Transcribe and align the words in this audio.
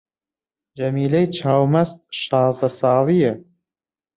جەمیلەی 0.77 1.27
چاو 1.37 1.63
مەست 1.73 1.99
شازدە 2.21 2.69
ساڵی 2.79 3.17
یە 3.25 3.33